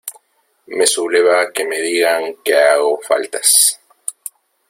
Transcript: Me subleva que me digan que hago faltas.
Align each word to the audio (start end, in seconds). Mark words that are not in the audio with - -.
Me 0.77 0.87
subleva 0.87 1.51
que 1.53 1.63
me 1.67 1.79
digan 1.79 2.25
que 2.43 2.55
hago 2.55 2.99
faltas. 3.07 3.53